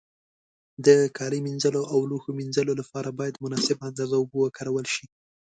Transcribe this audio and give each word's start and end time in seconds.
د 0.85 0.87
کالي 1.17 1.39
مینځلو 1.45 1.81
او 1.93 1.99
لوښو 2.09 2.31
مینځلو 2.39 2.73
له 2.79 2.85
پاره 2.91 3.09
باید 3.19 3.41
مناسبه 3.43 3.81
اندازه 3.89 4.15
اوبو 4.17 4.37
وکارول 4.41 4.85
شي. 4.93 5.05